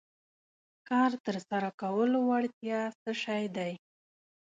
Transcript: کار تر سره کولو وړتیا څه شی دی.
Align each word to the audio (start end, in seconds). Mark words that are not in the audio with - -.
کار 0.89 1.11
تر 1.25 1.35
سره 1.49 1.69
کولو 1.81 2.19
وړتیا 2.29 2.81
څه 3.01 3.11
شی 3.23 3.43
دی. 3.57 3.73